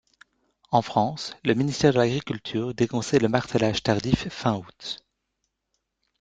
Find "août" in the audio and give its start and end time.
4.57-5.05